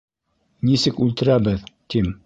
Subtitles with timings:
[0.69, 2.15] Нисек үлтерәбеҙ, тим.